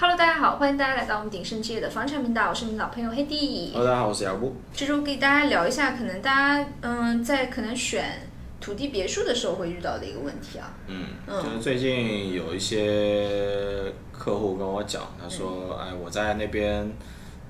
[0.00, 3.72] Hello，大家好，欢迎大家来到我们鼎盛置业的房产频道，我是你们老朋友黑弟。
[3.72, 4.54] Hello，大家好，我是姚布。
[4.72, 8.28] 这周给大家聊一下，可能大家嗯在可能选
[8.60, 10.70] 土地别墅的时候会遇到的一个问题啊。
[10.86, 16.88] 嗯，嗯就是最近有一些客户跟我讲，他说，哎，我在那边，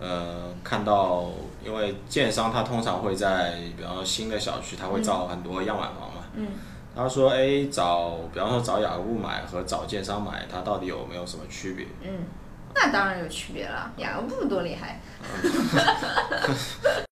[0.00, 1.26] 呃，看到，
[1.62, 6.24] 因为建商他通常会在，比方说新的小区，他会造很多样板房嘛。
[6.32, 6.46] 嗯。
[6.98, 11.86] 他说，哎，找，比方说找雅各布买和找建商买，它到底有没有什么区别？
[12.02, 12.24] 嗯，
[12.74, 14.98] 那当然有区别了，雅各布多厉害。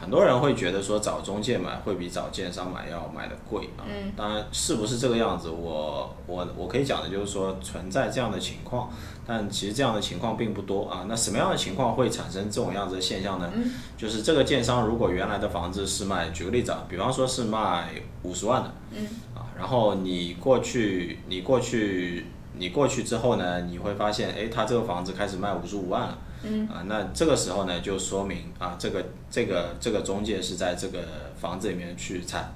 [0.00, 3.84] 很多人会觉得说找中介买会比找建商买要买的贵啊。
[3.86, 8.90] 嗯当然是不是这个样子，我我我可以讲的就是说存在这样的情况，
[9.26, 11.04] 但其实这样的情况并不多啊。
[11.08, 13.50] 那什么样的情况会产生这种样子的现象呢？
[13.54, 17.90] 嗯就是这个建商如果原来的房子是卖，举个例子啊，比方说是卖
[18.22, 22.26] 五十万的，嗯啊，然后你过去你过去
[22.58, 26.18] 你过去之后呢，你会发现，哎，他这个房子开始卖五十五万了。
[26.42, 31.00] 嗯啊，那这个时候呢，就说明啊，这个这个这个中介是在这个
[31.40, 32.54] 房子里面去掺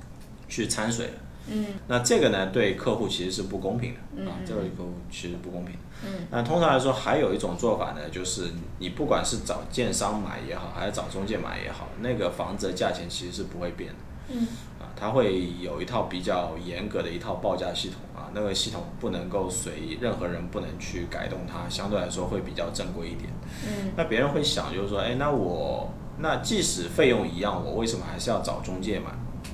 [0.48, 1.12] 去掺水的。
[1.52, 5.80] 嗯那这个呢，对客户其实是不公平的嗯啊，这个客户其实不公平的。
[6.04, 13.96] 嗯那通常来说，还有一种做法呢，就是你不管是找建商买也好，还是找中介买也好，那个房子的价钱其实是不会变的。
[14.32, 14.46] 嗯
[14.78, 23.30] 啊，它会有一套比较严格的一套报价系统啊，那个系统不能够随任何人不能去改动它，相对来说会比较正规一点。
[23.66, 29.06] 嗯那别人会想就是说，哎，那我那即使费用一样，我为什么还是要找中介买？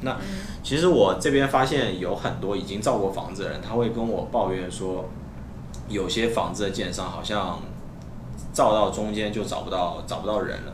[0.02, 0.18] 那
[0.62, 5.06] 其实我这边发现有很多已经造过房子的人，他会跟我抱怨说，
[5.88, 7.60] 有些房子的建商好像
[8.52, 10.72] 造到中间就找不到找不到人了。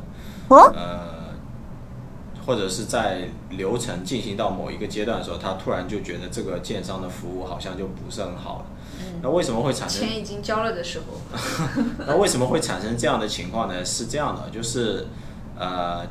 [0.75, 1.22] 呃，
[2.47, 8.65] 或者是在流程进行到某一个阶段的时候，他突然就觉得这个建商的服务好像就不是很好了。
[9.23, 11.39] 那为什么会产生钱已经交了的时候，
[12.07, 13.85] 那为什么会产生这样的情况呢？
[13.85, 15.07] 是这样的，就是
[15.59, 16.05] 呃，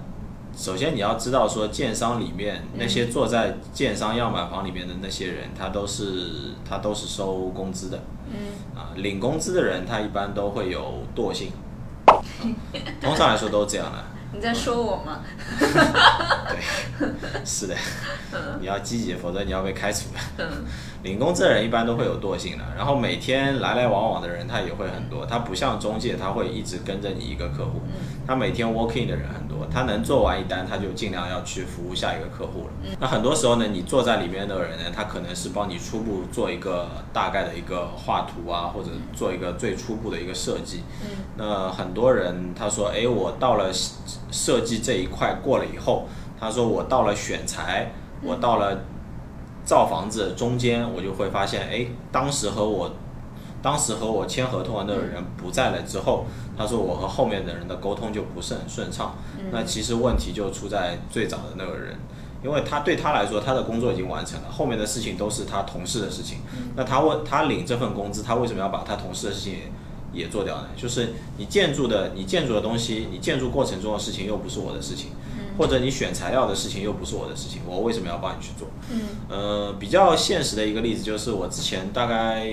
[0.57, 11.51] 首先你要知道说，建商里面那些坐在建商样板房里面的那些人，他都是他都是收工资的嗯啊，领工资的人他一般都会有惰性，
[12.05, 12.15] 啊
[13.01, 14.10] 通常来说都是这样的。
[14.33, 15.21] 你在说我吗？
[16.49, 17.05] 对，
[17.45, 17.75] 是的，
[18.59, 20.19] 你要积极，否则你要被开除了。
[20.39, 20.65] 嗯
[21.03, 27.81] 领工资的人一般都会有惰性的，然后每天来来往往的人他也会很多，他不像中介，他会一直跟着你一个客户，
[28.27, 32.73] 他每天 working 的人很多，他能做完一单，他就尽量要去服务下一个客户了。
[32.99, 40.83] 那很多时候呢，你坐在里面的人呢，他可能是帮你初步做一个大概的一个画图啊，或者做一个最初步的一个设计。
[41.01, 41.23] 嗯。
[41.37, 43.71] 那很多人他说，哎，我到了
[44.31, 46.05] 设计这一块过了以后，
[46.39, 47.91] 他说我到了选材，
[48.21, 48.83] 我到了
[49.65, 52.91] 造房子中间，我就会发现，哎，当时和我
[53.61, 56.25] 当时和我签合同的那个人不在了之后，
[56.57, 59.15] 他说我和后面的人的沟通就不是很顺畅。
[59.51, 61.95] 那其实问题就出在最早的那个人，
[62.43, 66.39] 因为他对他来说，他的工作已经完成了，后面的事情都是他同事的事情。
[66.75, 70.67] 那他问他领这份工资，他为什么要把他同事的事情也也做掉呢？
[70.75, 75.11] 就是你建筑的你建筑的东西，你建筑过程中的事情又不是我的事情，
[75.57, 78.67] 或者你选材料的事情又不是我的事情，我为什么要帮你去做？
[78.91, 82.45] 嗯呃，比较现实的一个例子就是我之前大概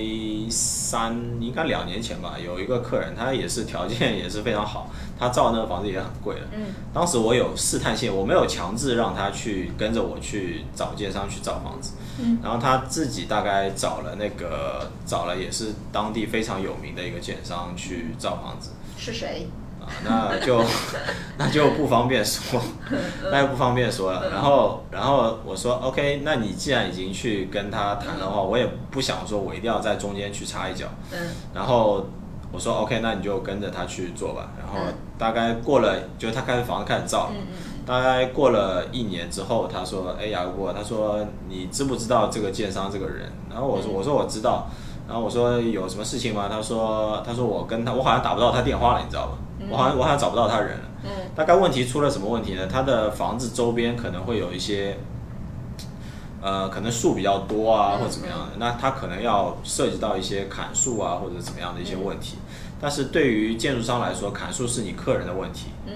[0.49, 6.41] 三应该两年前吧，有一个客人，他也是条件也是非常好，他造那个房子也很贵的。
[6.53, 18.71] 嗯当时我有试探性，我没有强制让他去跟着我去找建商去找房子，嗯然后他自己大概找了那个找了也是当地非常有名的一个建商去造房子。
[18.97, 19.47] 是谁？
[20.07, 20.61] 啊，那就
[21.37, 22.61] 那就不方便说，
[23.31, 24.29] 那就不方便说了。
[24.29, 30.87] 然后，然后我说 OK，那你既然已经去跟他谈的话，我也不想说我一定要在中间去插一脚。
[31.11, 31.17] 嗯
[31.53, 32.05] 然后
[32.51, 34.49] 我说 OK，那你就跟着他去做吧。
[34.57, 37.31] 然后嗯大概过了，就他开始房子开始造了。
[37.35, 44.67] 嗯嗯大概过了一年之后，他说：“哎，雅各布，他说你知不知道这个建商这个人？”然后我说：“我说我知道。”
[45.09, 49.31] 然后我说：“有什么事情吗？”他说：“他说我跟他，我好像打不到他电话了，你知道吧？
[49.69, 50.83] 我好像我好像找不到他人了。
[51.03, 52.67] 嗯大概问题出了什么问题呢？
[52.67, 54.97] 他的房子周边可能会有一些，
[56.41, 58.45] 呃，可能树比较多啊，嗯或者怎么样的。
[58.57, 62.37] 那他可能要涉及到一些砍树啊，或者怎么样的一些问题。
[62.81, 65.67] 但是对于建筑商来说，砍树是你客人的问题。
[65.87, 65.93] 嗯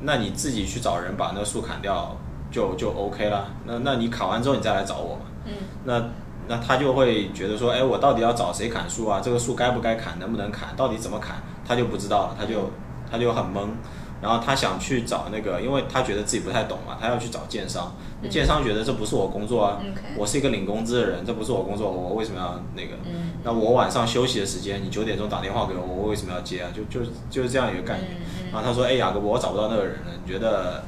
[0.00, 2.16] 那你自己去找人把那树砍掉
[2.50, 3.50] 就就 OK 了。
[3.66, 5.22] 那那你砍完之后你再来找我嘛。
[5.44, 5.52] 嗯
[5.84, 6.02] 那
[6.46, 9.20] 那他就会觉得说，哎，我到底要找谁砍树啊？
[9.22, 10.18] 这个树该不该砍？
[10.18, 10.74] 能不能砍？
[10.76, 11.36] 到底怎么砍？
[11.66, 12.70] 他就不知道了，他就
[13.10, 13.68] 他就很懵。
[14.20, 17.94] 然后他想去找那个，因为他觉得自己不太懂嘛，他要去找建商，
[18.28, 19.78] 建商觉得这不是我工作啊
[20.16, 22.96] 我是一个领工资的人，这不是我工作，我为什么要那个？
[23.06, 26.68] 嗯那我晚上休息的时间，你九点钟打电话给我，我为什么要接啊？
[26.74, 28.10] 就就就是这样一个概念。
[28.10, 30.82] 嗯然后他说：“哎，雅各伯，我找不到那个人了，你觉得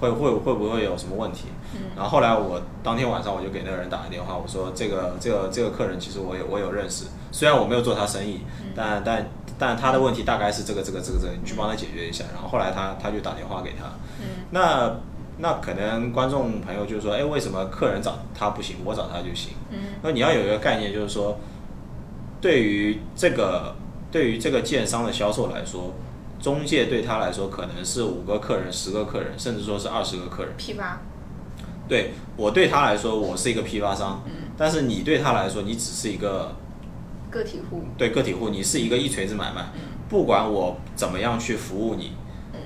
[0.00, 1.48] 会会会不会有什么问题？”
[1.94, 8.42] 然后后来我当天晚上我就给那个人打了电话，我说：“这个这个这个客人其实我有我有认识，虽然我没有做他生意，
[8.76, 9.26] 但但
[9.58, 13.86] 但他的问题大概是这个这个这个这个，你去帮他解决一下。”然后后来他他就打电话给他，
[14.50, 14.94] 那
[15.38, 19.54] 那可能观众朋友就说：“哎，为什么客人找他不行，我找他就行？”
[20.02, 21.38] 那你要有一个概念，就是说，
[22.40, 23.74] 对于这个
[24.10, 25.94] 对于这个建商的销售来说，
[26.40, 30.52] 中介对他来说可能是五个客人、十个客人，甚至说是二十个客人。
[30.56, 31.00] 批发，
[31.88, 34.22] 对我对他来说，我是一个批发商，
[34.56, 36.54] 但是你对他来说，你只是一个
[37.32, 39.64] 个体户，对个体户，你是一个一锤子买卖。
[40.08, 42.12] 不管我怎么样去服务你，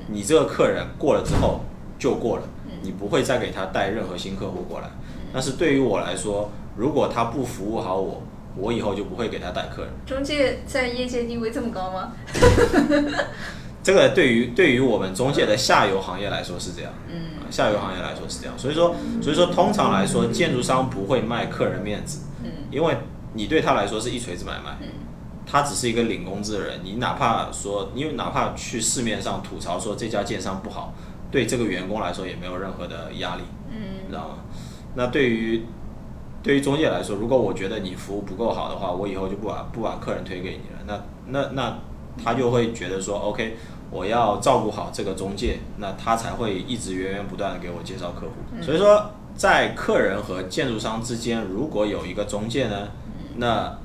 [0.08, 1.60] 你这个客人过了之后
[1.98, 2.42] 就过了，
[2.82, 4.90] 你不会再给他带任何新客户过来。
[5.32, 8.22] 但是对于我来说，如果他不服务好我，
[8.56, 9.90] 我以后就不会给他带客人。
[10.04, 12.12] 中介在业界地位这么高吗？
[13.82, 22.96] 这个对于对于我们中介的下游行业来说是这样，嗯，下游行业来说是这样，所以说所以说通常来说，建筑商不会卖客人面子，嗯，因为
[23.34, 24.88] 你对他来说是一锤子买卖，嗯，
[25.46, 30.94] 他只是一个领工资的人，你哪怕说你哪怕去市面上吐槽说这家建商不好，
[31.30, 34.34] 对这个员工来说也没有任何的压力，嗯，你知道吗？
[34.94, 35.64] 那对于
[36.42, 40.84] 对于中介来说，如果我觉得你服务不够好的话，我以后就不把不把客人推给你了。
[40.86, 41.78] 那那那
[42.22, 43.56] 他就会觉得说，OK，
[43.90, 48.62] 我要照顾好这个中介，那他才会一直源源不断的给我介绍客户。
[48.62, 52.88] 所以说，在客人和建筑商之间，如果有一个中介呢，
[53.38, 53.78] 那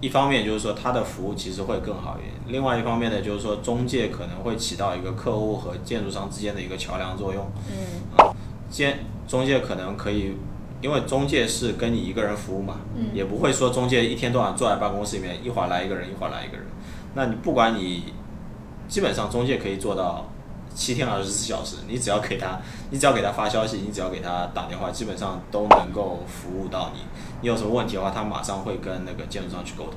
[0.00, 7.46] 一方面就是说他的服务其实会更好一点，另外一方面呢，就是说中介可能会起到一个客户和建筑商之间的一个桥梁作用。
[7.70, 7.76] 嗯
[8.18, 8.34] 啊，
[8.68, 10.34] 建中介可能可以，
[10.82, 12.80] 因为中介是跟你一个人服务嘛，
[13.14, 16.66] 也不会说中介一天到晚坐在办公室里面，一会儿来一个人，一会儿来一个人。
[17.14, 18.12] 那你不管你，
[18.86, 20.26] 基本上中介可以做到
[20.76, 27.00] 七天二十四小时，你只要给他，你只要给他发消息，你只要给他打电话，基本上都能够服务到你。
[27.40, 29.94] 你有什么问题的话，他马上会跟那个建筑商去沟通。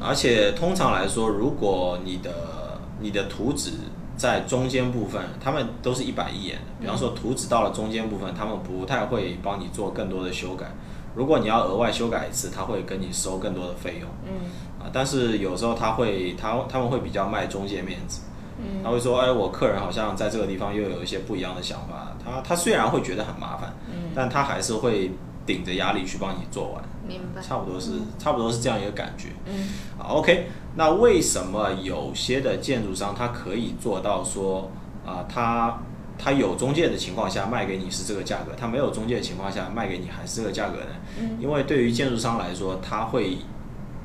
[0.00, 3.72] 而且通常来说，如果你的你的图纸
[4.16, 6.62] 在中间部分，他们都是一板一眼的。
[6.80, 10.66] 比方说图纸到了中间部分，他们不太会帮你做更多的修改。
[11.14, 14.08] 如果你要额外修改一次，他会跟你收更多的费用。
[14.24, 14.48] 嗯
[14.80, 18.22] 啊，但是有时候他会他他们会比较卖中介面子。
[18.58, 22.12] 嗯他会说，哎，我客人好像在这个地方又有一些不一样的想法。
[22.24, 25.12] 他他虽然会觉得很麻烦，嗯，但他还是会
[25.46, 26.82] 顶着压力去帮你做完。
[27.06, 27.40] 明白。
[27.40, 29.28] 差不多是差不多是这样一个感觉。
[29.46, 34.70] 嗯好，OK，那为什么有些的建筑商他可以做到说
[35.06, 35.78] 啊、他
[36.18, 40.90] 他有中介的情况下卖给你是这个价格，他没有中介的情况下卖给你还是这个价格呢？
[41.18, 43.38] 嗯因为对于建筑商来说，他会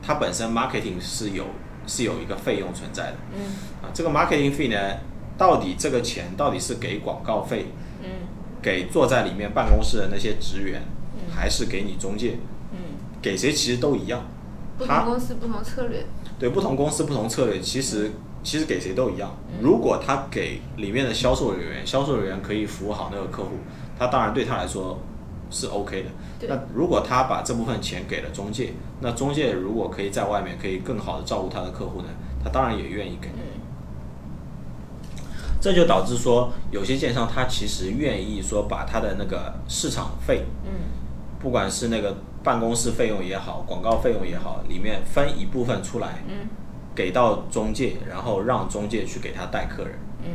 [0.01, 1.45] 他本身 marketing 是有
[1.88, 3.41] 是有一个费用存在的嗯
[3.81, 4.97] 啊，这个 marketing fee 呢，
[5.38, 7.68] 到底这个钱到底是给广告费，
[8.01, 8.09] 嗯
[8.62, 10.81] 给坐在里面办公室的那些职员，
[11.15, 12.38] 嗯还是给你中介？
[12.71, 12.77] 嗯，
[13.21, 14.21] 给谁其实都一样。
[14.77, 16.06] 不同公司不同策略。
[16.39, 19.38] 对不同公司不同策略，其实其实给谁都一样。
[19.62, 23.51] 如果他给里面的销售人员，销售人员可以服务好那个客户，
[23.97, 25.00] 他当然对他来说
[25.53, 26.09] 是 OK 的。
[26.50, 32.07] 那如果他把这部分钱给了中介，那中介如果可以在外面可以更好的照顾他的客户呢，
[32.43, 33.29] 他当然也愿意给。
[33.29, 33.62] 嗯。
[35.62, 40.72] 这就导致说，有些建商他其实愿意说把他的那个市场费，嗯。
[41.39, 46.48] 不管是那个办公室费用也好，广告费用也好，里面分一部分出来，嗯。
[46.95, 50.29] 给到中介，然后让中介去给他带客人，嗯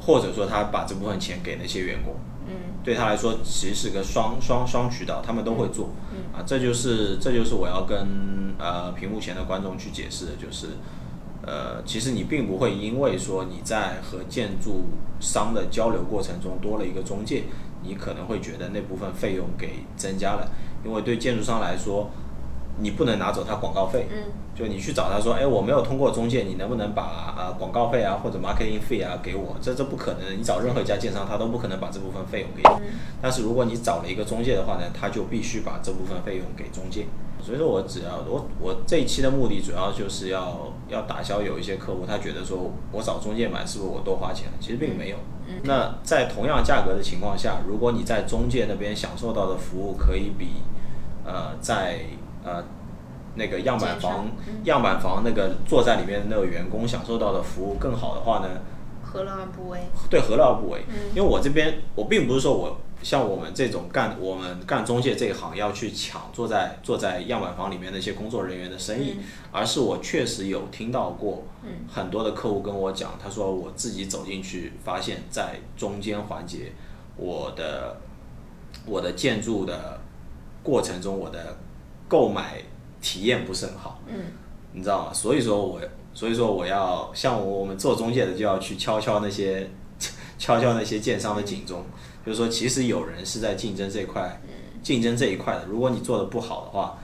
[0.00, 2.14] 或者说他把这部分钱给那些员工，
[2.46, 2.54] 嗯。
[2.84, 10.68] 对他来说其实是个双双双渠道，他们都会做，嗯啊，这就是这就是我要跟呃屏幕前的观众去解释的，就是
[11.42, 14.86] 呃，其实你并不会因为说你在和建筑
[15.20, 17.44] 商的交流过程中多了一个中介，
[17.82, 20.50] 你可能会觉得那部分费用给增加了，
[20.82, 22.10] 因为对建筑商来说，
[22.80, 29.56] 你不能拿走他广告费，嗯就你去找他说，哎，我没有通过中介，你能不能把啊广告费啊或者 marketing 费啊给我？
[29.60, 32.86] 这这不可能，你找任何一家建商，他都不可能把这部分费用给你。
[32.86, 37.06] 嗯但是如果你找了一个中介的话呢，他就必须把这部分费用给中介。
[37.40, 44.52] 所以说我只要我我这一期的目的主要就是要要打消有一些客户他觉得说我找中介买是不是我多花钱了？
[44.60, 45.16] 其实并没有。
[45.62, 50.48] 那在同样价格的情况下，如果你在中介那边享受到的服务可以比
[51.24, 52.00] 呃在
[52.48, 52.64] 呃
[53.34, 54.28] 那个样板房
[54.64, 58.48] 样板房那个坐在里面的那个员工享受到的服务更好的话呢，
[59.02, 59.80] 何乐而不为？
[60.10, 60.84] 对，何乐而不为？
[61.14, 69.18] 因为我这边我并不是说我像我们这种干我们干中介这一行要去抢坐在坐在样板房里面那些工作人员的生意，
[69.52, 71.44] 而是我确实有听到过
[71.88, 76.72] 很多的客户跟我讲，他说我自己走进去发现，在中间环节，
[77.14, 77.98] 我的
[78.84, 80.00] 我的建筑的
[80.64, 81.56] 过程中，我的
[82.08, 82.62] 购买
[83.00, 84.00] 体验不是很好。
[84.06, 84.16] 嗯，
[84.72, 85.12] 你知道吗？
[85.12, 85.80] 所以说我，
[86.14, 89.68] 所以说我要像我们做中介的，就要去敲敲那些
[90.38, 91.84] 敲敲那些建商的警钟，
[92.24, 94.40] 就是说，其实有人是在竞争这块，
[94.82, 95.66] 竞争这一块的。
[95.66, 96.98] 如果你做的不好的话，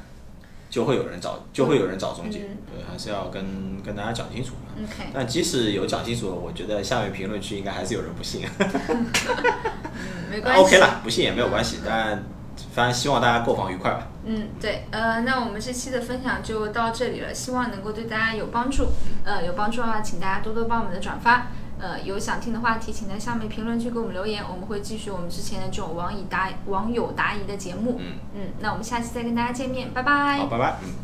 [0.71, 2.41] 就会有人找，就会有人找中介。
[2.67, 4.73] 对，还是要跟跟大家讲清楚嘛。
[4.83, 8.43] OK，但即使有讲清楚了，我觉得下面评论区应该还是有人不信。
[8.59, 9.07] 嗯，
[10.31, 10.61] 没关系。
[10.61, 12.21] OK 了，不信也没有关系，但
[12.75, 14.09] 反正希望大家购房愉快吧。
[14.25, 18.89] 嗯，对，呃，那我们这期的分享就到这里了，希望能够对大家有帮助。
[19.25, 21.47] 呃，有帮助的话，请大家多多帮我们的转发。
[21.79, 27.97] 呃，有想听的话题，请在下面评论区给我们留言，我们会继续我们之前的这种网友答网友答疑的节目。
[28.01, 30.39] 嗯嗯，那我们下期再跟大家见面，拜拜。
[30.39, 30.77] 好，拜拜。
[30.83, 31.04] 嗯。